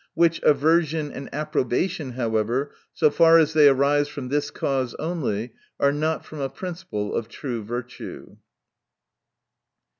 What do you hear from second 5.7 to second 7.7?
are not from a principle of true